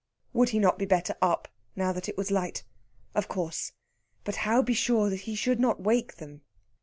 Would 0.33 0.49
he 0.49 0.57
not 0.57 0.79
be 0.79 0.85
better 0.87 1.13
up, 1.21 1.47
now 1.75 1.93
that 1.93 2.09
it 2.09 2.17
was 2.17 2.31
light? 2.31 2.63
Of 3.13 3.27
course! 3.27 3.73
But 4.23 4.37
how 4.37 4.63
be 4.63 4.73
sure 4.73 5.11
he 5.11 5.35
should 5.35 5.59
not 5.59 5.79
wake 5.83 6.15
them? 6.15 6.41